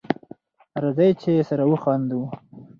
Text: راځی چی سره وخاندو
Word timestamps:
راځی 0.83 1.11
چی 1.21 1.31
سره 1.49 1.63
وخاندو 1.71 2.21